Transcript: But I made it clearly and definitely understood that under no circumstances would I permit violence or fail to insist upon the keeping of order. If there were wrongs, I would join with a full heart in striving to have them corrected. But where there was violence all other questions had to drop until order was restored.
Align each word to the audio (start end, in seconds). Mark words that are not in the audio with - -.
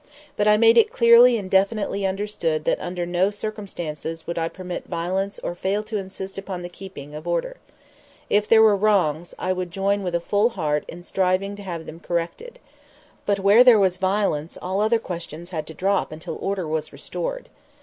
But 0.35 0.47
I 0.47 0.57
made 0.57 0.79
it 0.79 0.91
clearly 0.91 1.37
and 1.37 1.47
definitely 1.47 2.07
understood 2.07 2.65
that 2.65 2.81
under 2.81 3.05
no 3.05 3.29
circumstances 3.29 4.25
would 4.25 4.35
I 4.35 4.47
permit 4.49 4.85
violence 4.87 5.37
or 5.43 5.53
fail 5.53 5.83
to 5.83 5.97
insist 5.99 6.39
upon 6.39 6.63
the 6.63 6.69
keeping 6.69 7.13
of 7.13 7.27
order. 7.27 7.57
If 8.27 8.47
there 8.47 8.63
were 8.63 8.75
wrongs, 8.75 9.35
I 9.37 9.53
would 9.53 9.69
join 9.69 10.01
with 10.01 10.15
a 10.15 10.19
full 10.19 10.49
heart 10.49 10.85
in 10.87 11.03
striving 11.03 11.55
to 11.55 11.61
have 11.61 11.85
them 11.85 11.99
corrected. 11.99 12.57
But 13.27 13.41
where 13.41 13.63
there 13.63 13.77
was 13.77 13.97
violence 13.97 14.57
all 14.59 14.81
other 14.81 14.97
questions 14.97 15.51
had 15.51 15.67
to 15.67 15.75
drop 15.75 16.11
until 16.11 16.35
order 16.41 16.67
was 16.67 16.91
restored. 16.91 17.47